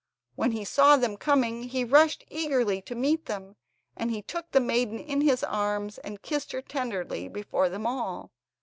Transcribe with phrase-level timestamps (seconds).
[0.33, 3.55] When he saw them coming he rushed eagerly to meet them,
[3.95, 8.31] and he took the maiden in his arms and kissed her tenderly before them all.